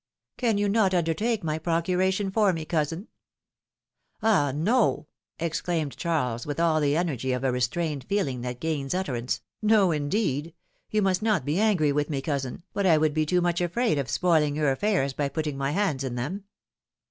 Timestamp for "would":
12.97-13.13